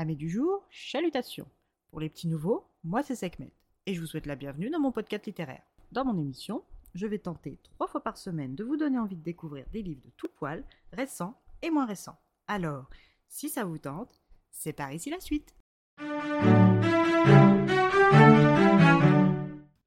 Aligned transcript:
Amis 0.00 0.16
du 0.16 0.30
jour, 0.30 0.66
chalutations. 0.70 1.46
Pour 1.90 2.00
les 2.00 2.08
petits 2.08 2.26
nouveaux, 2.26 2.64
moi 2.84 3.02
c'est 3.02 3.14
Sekhmet 3.14 3.52
et 3.84 3.92
je 3.92 4.00
vous 4.00 4.06
souhaite 4.06 4.24
la 4.24 4.34
bienvenue 4.34 4.70
dans 4.70 4.80
mon 4.80 4.92
podcast 4.92 5.26
littéraire. 5.26 5.60
Dans 5.92 6.06
mon 6.06 6.18
émission, 6.18 6.64
je 6.94 7.06
vais 7.06 7.18
tenter 7.18 7.58
trois 7.64 7.86
fois 7.86 8.02
par 8.02 8.16
semaine 8.16 8.54
de 8.54 8.64
vous 8.64 8.78
donner 8.78 8.98
envie 8.98 9.18
de 9.18 9.22
découvrir 9.22 9.66
des 9.74 9.82
livres 9.82 10.00
de 10.02 10.10
tout 10.16 10.30
poil, 10.34 10.64
récents 10.94 11.38
et 11.60 11.68
moins 11.68 11.84
récents. 11.84 12.18
Alors, 12.46 12.88
si 13.28 13.50
ça 13.50 13.66
vous 13.66 13.76
tente, 13.76 14.22
c'est 14.50 14.72
par 14.72 14.90
ici 14.90 15.10
la 15.10 15.20
suite. 15.20 15.54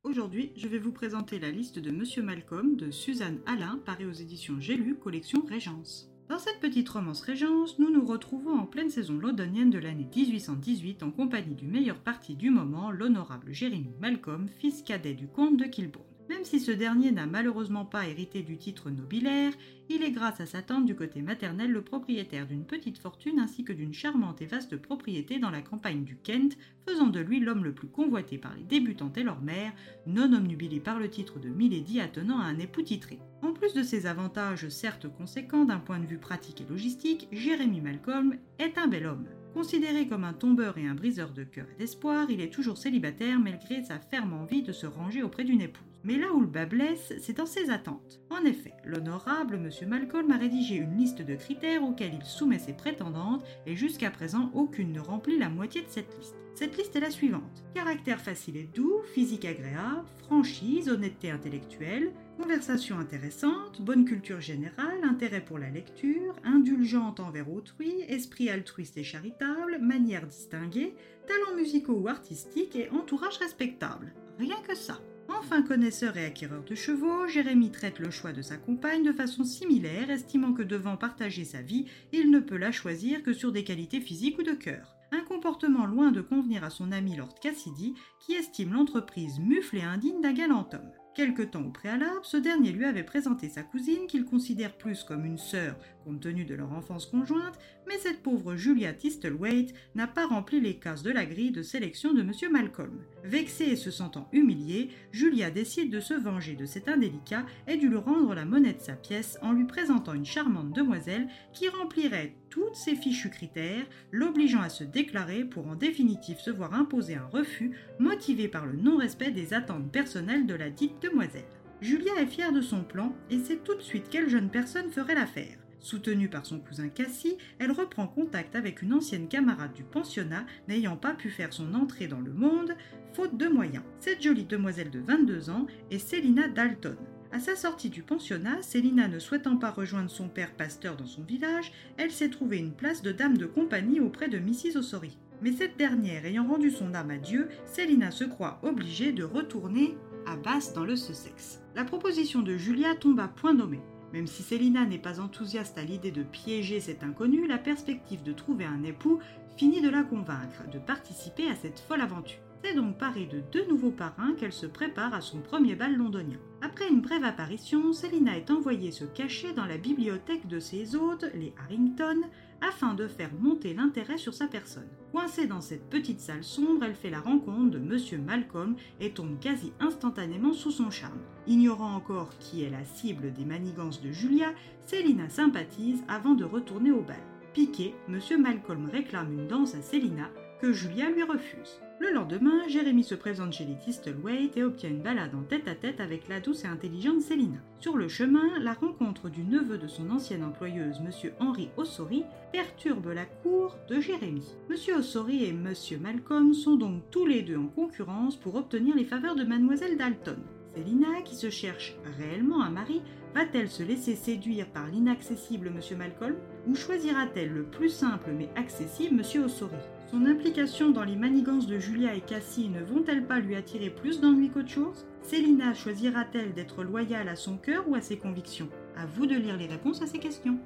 Aujourd'hui, 0.03 0.53
je 0.55 0.67
vais 0.67 0.77
vous 0.77 0.91
présenter 0.91 1.39
la 1.39 1.49
liste 1.49 1.79
de 1.79 1.89
Monsieur 1.89 2.21
Malcolm 2.21 2.75
de 2.75 2.91
Suzanne 2.91 3.41
Alain, 3.47 3.79
paru 3.83 4.05
aux 4.05 4.11
éditions 4.11 4.59
J'ai 4.59 4.75
lu, 4.75 4.95
collection 4.95 5.43
Régence. 5.43 6.12
Dans 6.29 6.39
cette 6.39 6.61
petite 6.61 6.87
romance 6.87 7.21
Régence, 7.21 7.77
nous 7.79 7.91
nous 7.91 8.05
retrouvons 8.05 8.57
en 8.57 8.65
pleine 8.65 8.89
saison 8.89 9.17
londonienne 9.17 9.69
de 9.69 9.77
l'année 9.77 10.07
1818 10.15 11.03
en 11.03 11.11
compagnie 11.11 11.53
du 11.53 11.67
meilleur 11.67 11.97
parti 11.97 12.35
du 12.35 12.49
moment, 12.49 12.91
l'honorable 12.91 13.51
Jérémy 13.51 13.93
Malcolm, 13.99 14.47
fils 14.47 14.81
cadet 14.83 15.13
du 15.13 15.27
comte 15.27 15.57
de 15.57 15.65
Kilbourne. 15.65 16.12
Même 16.33 16.45
si 16.45 16.59
ce 16.59 16.71
dernier 16.71 17.11
n'a 17.11 17.27
malheureusement 17.27 17.85
pas 17.85 18.07
hérité 18.07 18.41
du 18.41 18.57
titre 18.57 18.89
nobilaire, 18.89 19.53
il 19.87 20.01
est 20.01 20.09
grâce 20.09 20.41
à 20.41 20.47
sa 20.47 20.63
tante 20.63 20.87
du 20.87 20.95
côté 20.95 21.21
maternel 21.21 21.71
le 21.71 21.83
propriétaire 21.83 22.47
d'une 22.47 22.65
petite 22.65 22.97
fortune 22.97 23.37
ainsi 23.37 23.63
que 23.63 23.71
d'une 23.71 23.93
charmante 23.93 24.41
et 24.41 24.47
vaste 24.47 24.75
propriété 24.77 25.37
dans 25.37 25.51
la 25.51 25.61
campagne 25.61 26.03
du 26.03 26.15
Kent, 26.15 26.57
faisant 26.87 27.05
de 27.05 27.19
lui 27.19 27.39
l'homme 27.39 27.63
le 27.63 27.71
plus 27.71 27.87
convoité 27.87 28.39
par 28.39 28.55
les 28.55 28.63
débutantes 28.63 29.15
et 29.19 29.23
leur 29.23 29.41
mère, 29.41 29.73
non 30.07 30.33
omnubilé 30.33 30.79
par 30.79 30.97
le 30.97 31.07
titre 31.07 31.39
de 31.39 31.49
Milady 31.49 31.99
attenant 31.99 32.39
à 32.39 32.45
un 32.45 32.57
époux 32.57 32.81
titré. 32.81 33.19
En 33.43 33.53
plus 33.53 33.75
de 33.75 33.83
ces 33.83 34.07
avantages 34.07 34.67
certes 34.69 35.07
conséquents 35.15 35.65
d'un 35.65 35.79
point 35.79 35.99
de 35.99 36.07
vue 36.07 36.17
pratique 36.17 36.61
et 36.61 36.67
logistique, 36.67 37.27
Jérémy 37.31 37.79
Malcolm 37.79 38.37
est 38.57 38.79
un 38.79 38.87
bel 38.87 39.05
homme. 39.05 39.27
Considéré 39.53 40.07
comme 40.07 40.23
un 40.23 40.33
tombeur 40.33 40.79
et 40.79 40.87
un 40.87 40.95
briseur 40.95 41.31
de 41.31 41.43
cœur 41.43 41.67
et 41.75 41.77
d'espoir, 41.77 42.31
il 42.31 42.41
est 42.41 42.51
toujours 42.51 42.79
célibataire 42.79 43.39
malgré 43.39 43.83
sa 43.83 43.99
ferme 43.99 44.33
envie 44.33 44.63
de 44.63 44.71
se 44.71 44.87
ranger 44.87 45.21
auprès 45.21 45.43
d'une 45.43 45.61
épouse. 45.61 45.92
Mais 46.03 46.17
là 46.17 46.33
où 46.33 46.41
le 46.41 46.47
bas 46.47 46.65
blesse, 46.65 47.13
c'est 47.19 47.37
dans 47.37 47.45
ses 47.45 47.69
attentes. 47.69 48.19
En 48.29 48.43
effet, 48.43 48.73
l'honorable 48.83 49.55
M. 49.55 49.69
Malcolm 49.87 50.31
a 50.31 50.37
rédigé 50.37 50.75
une 50.75 50.97
liste 50.97 51.21
de 51.21 51.35
critères 51.35 51.83
auxquels 51.83 52.13
il 52.13 52.25
soumet 52.25 52.59
ses 52.59 52.73
prétendantes 52.73 53.45
et 53.65 53.75
jusqu'à 53.75 54.11
présent 54.11 54.51
aucune 54.53 54.91
ne 54.91 54.99
remplit 54.99 55.39
la 55.39 55.49
moitié 55.49 55.81
de 55.81 55.89
cette 55.89 56.17
liste. 56.17 56.35
Cette 56.55 56.77
liste 56.77 56.95
est 56.95 56.99
la 56.99 57.09
suivante. 57.09 57.63
Caractère 57.73 58.21
facile 58.21 58.57
et 58.57 58.69
doux, 58.75 59.01
physique 59.13 59.45
agréable, 59.45 60.05
franchise, 60.19 60.87
honnêteté 60.87 61.31
intellectuelle, 61.31 62.11
conversation 62.39 62.99
intéressante, 62.99 63.81
bonne 63.81 64.05
culture 64.05 64.39
générale, 64.39 65.03
intérêt 65.03 65.43
pour 65.43 65.57
la 65.57 65.69
lecture, 65.69 66.35
indulgente 66.43 67.19
envers 67.19 67.51
autrui, 67.51 68.01
esprit 68.07 68.49
altruiste 68.49 68.97
et 68.97 69.03
charitable, 69.03 69.79
manière 69.79 70.27
distinguée, 70.27 70.95
talents 71.27 71.55
musicaux 71.55 71.99
ou 71.99 72.07
artistiques 72.07 72.75
et 72.75 72.89
entourage 72.91 73.37
respectable. 73.37 74.13
Rien 74.37 74.61
que 74.67 74.75
ça. 74.75 74.99
Enfin 75.29 75.61
connaisseur 75.61 76.17
et 76.17 76.25
acquéreur 76.25 76.63
de 76.63 76.75
chevaux, 76.75 77.27
Jérémy 77.27 77.71
traite 77.71 77.99
le 77.99 78.11
choix 78.11 78.33
de 78.33 78.41
sa 78.41 78.57
compagne 78.57 79.03
de 79.03 79.13
façon 79.13 79.43
similaire, 79.43 80.09
estimant 80.09 80.53
que 80.53 80.63
devant 80.63 80.97
partager 80.97 81.45
sa 81.45 81.61
vie, 81.61 81.85
il 82.11 82.29
ne 82.29 82.39
peut 82.39 82.57
la 82.57 82.71
choisir 82.71 83.23
que 83.23 83.33
sur 83.33 83.51
des 83.51 83.63
qualités 83.63 84.01
physiques 84.01 84.39
ou 84.39 84.43
de 84.43 84.53
cœur. 84.53 84.95
Un 85.13 85.21
comportement 85.25 85.85
loin 85.85 86.11
de 86.11 86.21
convenir 86.21 86.63
à 86.63 86.71
son 86.71 86.91
ami 86.91 87.15
Lord 87.15 87.35
Cassidy, 87.39 87.93
qui 88.19 88.33
estime 88.33 88.73
l'entreprise 88.73 89.39
mufle 89.39 89.77
et 89.77 89.83
indigne 89.83 90.21
d'un 90.21 90.33
galant 90.33 90.67
homme. 90.73 90.91
Quelque 91.13 91.43
temps 91.43 91.61
au 91.61 91.69
préalable, 91.69 92.21
ce 92.23 92.37
dernier 92.37 92.71
lui 92.71 92.85
avait 92.85 93.03
présenté 93.03 93.47
sa 93.47 93.61
cousine 93.61 94.07
qu'il 94.07 94.25
considère 94.25 94.75
plus 94.75 95.03
comme 95.03 95.25
une 95.25 95.37
sœur 95.37 95.75
compte 96.03 96.21
tenu 96.21 96.45
de 96.45 96.55
leur 96.55 96.73
enfance 96.73 97.05
conjointe, 97.05 97.59
mais 97.87 97.97
cette 97.97 98.23
pauvre 98.23 98.55
Julia 98.55 98.93
Tistlewaite 98.93 99.73
n'a 99.95 100.07
pas 100.07 100.25
rempli 100.25 100.59
les 100.59 100.77
cases 100.77 101.03
de 101.03 101.11
la 101.11 101.25
grille 101.25 101.51
de 101.51 101.61
sélection 101.61 102.13
de 102.13 102.21
M. 102.21 102.31
Malcolm. 102.51 102.99
Vexée 103.23 103.71
et 103.71 103.75
se 103.75 103.91
sentant 103.91 104.27
humiliée, 104.33 104.89
Julia 105.11 105.51
décide 105.51 105.91
de 105.91 105.99
se 105.99 106.15
venger 106.15 106.55
de 106.55 106.65
cet 106.65 106.89
indélicat 106.89 107.45
et 107.67 107.77
de 107.77 107.87
lui 107.87 107.97
rendre 107.97 108.33
la 108.33 108.45
monnaie 108.45 108.73
de 108.73 108.81
sa 108.81 108.93
pièce 108.93 109.37
en 109.41 109.51
lui 109.51 109.65
présentant 109.65 110.13
une 110.13 110.25
charmante 110.25 110.73
demoiselle 110.73 111.27
qui 111.53 111.69
remplirait 111.69 112.35
toutes 112.53 112.75
ses 112.75 112.95
fichus 112.95 113.31
critères, 113.31 113.87
l'obligeant 114.11 114.61
à 114.61 114.69
se 114.69 114.83
déclarer 114.83 115.43
pour 115.43 115.65
en 115.67 115.73
définitive 115.73 116.39
se 116.39 116.51
voir 116.51 116.75
imposer 116.75 117.15
un 117.15 117.25
refus 117.25 117.75
motivé 117.97 118.47
par 118.47 118.67
le 118.67 118.73
non-respect 118.73 119.31
des 119.31 119.55
attentes 119.55 119.91
personnelles 119.91 120.45
de 120.45 120.53
la 120.53 120.69
dite 120.69 121.01
demoiselle. 121.01 121.49
Julia 121.81 122.11
est 122.19 122.27
fière 122.27 122.53
de 122.53 122.61
son 122.61 122.83
plan 122.83 123.15
et 123.31 123.39
sait 123.39 123.57
tout 123.57 123.73
de 123.73 123.81
suite 123.81 124.07
quelle 124.07 124.29
jeune 124.29 124.51
personne 124.51 124.91
ferait 124.91 125.15
l'affaire. 125.15 125.57
Soutenue 125.79 126.29
par 126.29 126.45
son 126.45 126.59
cousin 126.59 126.89
Cassie, 126.89 127.39
elle 127.57 127.71
reprend 127.71 128.05
contact 128.05 128.55
avec 128.55 128.83
une 128.83 128.93
ancienne 128.93 129.27
camarade 129.27 129.73
du 129.73 129.83
pensionnat 129.83 130.45
n'ayant 130.67 130.95
pas 130.95 131.15
pu 131.15 131.31
faire 131.31 131.53
son 131.53 131.73
entrée 131.73 132.07
dans 132.07 132.21
le 132.21 132.33
monde, 132.33 132.75
faute 133.13 133.35
de 133.35 133.47
moyens. 133.47 133.83
Cette 133.99 134.21
jolie 134.21 134.45
demoiselle 134.45 134.91
de 134.91 134.99
22 134.99 135.49
ans 135.49 135.65
est 135.89 135.97
Célina 135.97 136.47
Dalton. 136.49 136.97
À 137.33 137.39
sa 137.39 137.55
sortie 137.55 137.89
du 137.89 138.03
pensionnat, 138.03 138.61
Célina 138.61 139.07
ne 139.07 139.17
souhaitant 139.17 139.57
pas 139.57 139.71
rejoindre 139.71 140.11
son 140.11 140.27
père 140.27 140.51
pasteur 140.51 140.95
dans 140.95 141.07
son 141.07 141.23
village, 141.23 141.71
elle 141.97 142.11
s'est 142.11 142.29
trouvée 142.29 142.59
une 142.59 142.73
place 142.73 143.01
de 143.01 143.11
dame 143.11 143.39
de 143.39 143.47
compagnie 143.47 143.99
auprès 143.99 144.29
de 144.29 144.37
Mrs. 144.37 144.77
Ossory. 144.77 145.17
Mais 145.41 145.51
cette 145.51 145.75
dernière 145.75 146.27
ayant 146.27 146.47
rendu 146.47 146.69
son 146.69 146.93
âme 146.93 147.09
à 147.09 147.17
Dieu, 147.17 147.49
Célina 147.65 148.11
se 148.11 148.23
croit 148.23 148.59
obligée 148.61 149.13
de 149.13 149.23
retourner 149.23 149.97
à 150.27 150.35
Basse 150.35 150.73
dans 150.73 150.85
le 150.85 150.95
Sussex. 150.95 151.63
La 151.73 151.83
proposition 151.83 152.43
de 152.43 152.55
Julia 152.55 152.93
tombe 152.93 153.19
à 153.19 153.27
point 153.27 153.55
nommé. 153.55 153.79
Même 154.13 154.27
si 154.27 154.43
Célina 154.43 154.85
n'est 154.85 154.99
pas 154.99 155.19
enthousiaste 155.19 155.79
à 155.79 155.83
l'idée 155.83 156.11
de 156.11 156.21
piéger 156.21 156.79
cet 156.81 157.01
inconnu, 157.01 157.47
la 157.47 157.57
perspective 157.57 158.21
de 158.21 158.31
trouver 158.31 158.65
un 158.65 158.83
époux 158.83 159.17
finit 159.57 159.81
de 159.81 159.89
la 159.89 160.03
convaincre 160.03 160.69
de 160.71 160.77
participer 160.77 161.49
à 161.49 161.55
cette 161.55 161.79
folle 161.79 162.01
aventure. 162.01 162.52
C'est 162.63 162.75
donc 162.75 162.97
parée 162.97 163.25
de 163.25 163.41
deux 163.51 163.65
nouveaux 163.65 163.91
parrains 163.91 164.35
qu'elle 164.35 164.53
se 164.53 164.65
prépare 164.65 165.13
à 165.13 165.19
son 165.19 165.41
premier 165.41 165.75
bal 165.75 165.97
londonien. 165.97 166.39
Après 166.61 166.87
une 166.87 167.01
brève 167.01 167.25
apparition, 167.25 167.91
Célina 167.91 168.37
est 168.37 168.49
envoyée 168.49 168.91
se 168.91 169.03
cacher 169.03 169.51
dans 169.51 169.65
la 169.65 169.77
bibliothèque 169.77 170.47
de 170.47 170.59
ses 170.59 170.95
hôtes, 170.95 171.25
les 171.33 171.53
Harrington, 171.61 172.21
afin 172.61 172.93
de 172.93 173.09
faire 173.09 173.31
monter 173.37 173.73
l'intérêt 173.73 174.17
sur 174.17 174.33
sa 174.33 174.47
personne. 174.47 174.87
Coincée 175.11 175.45
dans 175.45 175.59
cette 175.59 175.89
petite 175.89 176.21
salle 176.21 176.45
sombre, 176.45 176.85
elle 176.85 176.95
fait 176.95 177.09
la 177.09 177.19
rencontre 177.19 177.71
de 177.71 177.79
Monsieur 177.79 178.17
Malcolm 178.17 178.77
et 179.01 179.11
tombe 179.11 179.37
quasi 179.39 179.73
instantanément 179.81 180.53
sous 180.53 180.71
son 180.71 180.89
charme. 180.89 181.19
Ignorant 181.47 181.93
encore 181.93 182.29
qui 182.39 182.63
est 182.63 182.69
la 182.69 182.85
cible 182.85 183.33
des 183.33 183.43
manigances 183.43 184.01
de 184.01 184.13
Julia, 184.13 184.53
Célina 184.85 185.27
sympathise 185.27 186.01
avant 186.07 186.33
de 186.33 186.45
retourner 186.45 186.91
au 186.91 187.01
bal. 187.01 187.32
Piqué, 187.53 187.93
Monsieur 188.07 188.39
Malcolm 188.39 188.89
réclame 188.91 189.31
une 189.31 189.47
danse 189.47 189.75
à 189.75 189.81
Célina 189.83 190.31
que 190.59 190.73
Julia 190.73 191.11
lui 191.11 191.21
refuse. 191.21 191.79
Le 191.99 192.11
lendemain, 192.11 192.67
Jérémy 192.67 193.03
se 193.03 193.13
présente 193.13 193.53
chez 193.53 193.63
les 193.63 193.77
Tistlewaite 193.77 194.57
et 194.57 194.63
obtient 194.63 194.89
une 194.89 195.03
balade 195.03 195.35
en 195.35 195.43
tête-à-tête 195.43 195.99
avec 195.99 196.27
la 196.27 196.39
douce 196.39 196.63
et 196.63 196.67
intelligente 196.67 197.21
Célina. 197.21 197.59
Sur 197.79 197.95
le 197.95 198.07
chemin, 198.07 198.57
la 198.59 198.73
rencontre 198.73 199.29
du 199.29 199.43
neveu 199.43 199.77
de 199.77 199.87
son 199.87 200.09
ancienne 200.09 200.43
employeuse, 200.43 200.99
M. 200.99 201.31
Henry 201.39 201.69
Ossory, 201.77 202.23
perturbe 202.51 203.13
la 203.13 203.25
cour 203.25 203.77
de 203.87 203.99
Jérémy. 203.99 204.55
M. 204.71 204.97
Ossory 204.97 205.43
et 205.43 205.49
M. 205.49 205.73
Malcolm 206.01 206.55
sont 206.55 206.75
donc 206.75 207.03
tous 207.11 207.27
les 207.27 207.43
deux 207.43 207.57
en 207.57 207.67
concurrence 207.67 208.35
pour 208.35 208.55
obtenir 208.55 208.95
les 208.95 209.05
faveurs 209.05 209.35
de 209.35 209.43
Mademoiselle 209.43 209.97
Dalton. 209.97 210.39
Célina, 210.73 211.21
qui 211.23 211.35
se 211.35 211.51
cherche 211.51 211.95
réellement 212.17 212.63
un 212.63 212.71
mari, 212.71 213.03
va-t-elle 213.35 213.69
se 213.69 213.83
laisser 213.83 214.15
séduire 214.15 214.67
par 214.69 214.87
l'inaccessible 214.87 215.67
M. 215.67 215.97
Malcolm? 215.99 216.35
Ou 216.67 216.75
choisira-t-elle 216.75 217.51
le 217.51 217.63
plus 217.63 217.89
simple 217.89 218.31
mais 218.31 218.49
accessible 218.55 219.21
M. 219.21 219.43
Ossory? 219.43 219.75
Son 220.09 220.25
implication 220.25 220.91
dans 220.91 221.03
les 221.03 221.15
manigances 221.15 221.67
de 221.67 221.79
Julia 221.79 222.13
et 222.13 222.21
Cassie 222.21 222.69
ne 222.69 222.83
vont-elles 222.83 223.25
pas 223.25 223.39
lui 223.39 223.55
attirer 223.55 223.89
plus 223.89 224.21
d'ennuis 224.21 224.49
qu'autre 224.49 224.69
chose? 224.69 225.05
Célina 225.23 225.73
choisira-t-elle 225.73 226.53
d'être 226.53 226.83
loyale 226.83 227.29
à 227.29 227.35
son 227.35 227.57
cœur 227.57 227.87
ou 227.89 227.95
à 227.95 228.01
ses 228.01 228.17
convictions? 228.17 228.69
À 228.95 229.05
vous 229.05 229.25
de 229.25 229.35
lire 229.35 229.57
les 229.57 229.65
réponses 229.65 230.01
à 230.01 230.07
ces 230.07 230.19
questions. 230.19 230.59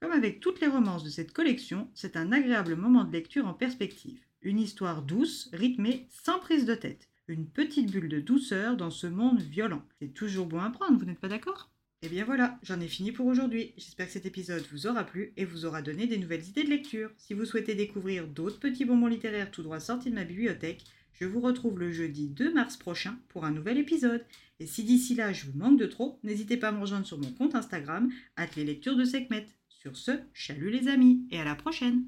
Comme 0.00 0.12
avec 0.12 0.40
toutes 0.40 0.60
les 0.60 0.68
romances 0.68 1.04
de 1.04 1.10
cette 1.10 1.32
collection, 1.32 1.88
c'est 1.94 2.16
un 2.16 2.32
agréable 2.32 2.76
moment 2.76 3.04
de 3.04 3.12
lecture 3.12 3.46
en 3.46 3.54
perspective. 3.54 4.20
Une 4.42 4.60
histoire 4.60 5.02
douce, 5.02 5.50
rythmée, 5.52 6.06
sans 6.08 6.38
prise 6.38 6.66
de 6.66 6.74
tête. 6.74 7.08
Une 7.28 7.46
petite 7.46 7.90
bulle 7.90 8.08
de 8.08 8.20
douceur 8.20 8.76
dans 8.76 8.90
ce 8.90 9.08
monde 9.08 9.42
violent. 9.42 9.82
C'est 9.98 10.14
toujours 10.14 10.46
bon 10.46 10.60
à 10.60 10.70
prendre, 10.70 10.96
vous 10.96 11.04
n'êtes 11.04 11.18
pas 11.18 11.26
d'accord? 11.26 11.72
Et 12.02 12.06
eh 12.06 12.08
bien 12.08 12.24
voilà, 12.24 12.56
j'en 12.62 12.78
ai 12.78 12.86
fini 12.86 13.10
pour 13.10 13.26
aujourd'hui. 13.26 13.72
J'espère 13.76 14.06
que 14.06 14.12
cet 14.12 14.26
épisode 14.26 14.64
vous 14.70 14.86
aura 14.86 15.02
plu 15.02 15.32
et 15.36 15.44
vous 15.44 15.64
aura 15.64 15.82
donné 15.82 16.06
des 16.06 16.18
nouvelles 16.18 16.46
idées 16.46 16.62
de 16.62 16.70
lecture. 16.70 17.10
Si 17.16 17.34
vous 17.34 17.44
souhaitez 17.44 17.74
découvrir 17.74 18.28
d'autres 18.28 18.60
petits 18.60 18.84
bonbons 18.84 19.08
littéraires 19.08 19.50
tout 19.50 19.64
droit 19.64 19.80
sortis 19.80 20.10
de 20.10 20.14
ma 20.14 20.22
bibliothèque, 20.22 20.84
je 21.14 21.24
vous 21.24 21.40
retrouve 21.40 21.80
le 21.80 21.90
jeudi 21.90 22.28
2 22.28 22.54
mars 22.54 22.76
prochain 22.76 23.18
pour 23.28 23.44
un 23.44 23.50
nouvel 23.50 23.78
épisode. 23.78 24.24
Et 24.60 24.66
si 24.66 24.84
d'ici 24.84 25.16
là 25.16 25.32
je 25.32 25.46
vous 25.46 25.58
manque 25.58 25.80
de 25.80 25.86
trop, 25.86 26.20
n'hésitez 26.22 26.56
pas 26.56 26.68
à 26.68 26.72
me 26.72 26.80
rejoindre 26.80 27.06
sur 27.06 27.18
mon 27.18 27.32
compte 27.32 27.56
Instagram, 27.56 28.08
at 28.36 28.54
les 28.56 28.64
lectures 28.64 28.96
de 28.96 29.04
Sekhmet. 29.04 29.46
Sur 29.68 29.96
ce, 29.96 30.12
chalut 30.32 30.70
les 30.70 30.86
amis 30.86 31.26
et 31.32 31.40
à 31.40 31.44
la 31.44 31.56
prochaine 31.56 32.04